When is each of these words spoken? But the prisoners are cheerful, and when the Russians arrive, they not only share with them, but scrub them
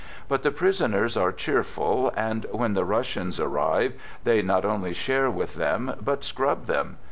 But 0.27 0.41
the 0.41 0.49
prisoners 0.49 1.15
are 1.15 1.31
cheerful, 1.31 2.11
and 2.17 2.47
when 2.51 2.73
the 2.73 2.83
Russians 2.85 3.39
arrive, 3.39 3.93
they 4.23 4.41
not 4.41 4.65
only 4.65 4.93
share 4.93 5.29
with 5.29 5.53
them, 5.53 5.93
but 6.03 6.23
scrub 6.23 6.65
them 6.65 6.97